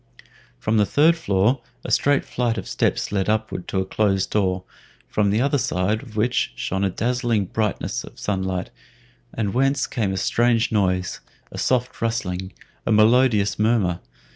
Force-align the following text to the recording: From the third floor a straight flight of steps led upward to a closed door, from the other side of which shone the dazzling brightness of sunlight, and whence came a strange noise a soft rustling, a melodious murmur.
From 0.57 0.77
the 0.77 0.85
third 0.87 1.15
floor 1.15 1.61
a 1.85 1.91
straight 1.91 2.25
flight 2.25 2.57
of 2.57 2.67
steps 2.67 3.11
led 3.11 3.29
upward 3.29 3.67
to 3.67 3.79
a 3.81 3.85
closed 3.85 4.31
door, 4.31 4.63
from 5.07 5.29
the 5.29 5.41
other 5.41 5.59
side 5.59 6.01
of 6.01 6.15
which 6.15 6.53
shone 6.55 6.81
the 6.81 6.89
dazzling 6.89 7.45
brightness 7.45 8.03
of 8.03 8.17
sunlight, 8.19 8.71
and 9.31 9.53
whence 9.53 9.85
came 9.85 10.11
a 10.11 10.17
strange 10.17 10.71
noise 10.71 11.19
a 11.51 11.59
soft 11.59 12.01
rustling, 12.01 12.51
a 12.83 12.91
melodious 12.91 13.59
murmur. 13.59 13.99